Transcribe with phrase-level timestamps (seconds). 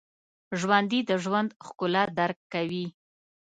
[0.59, 2.85] ژوندي د ژوند ښکلا درک کوي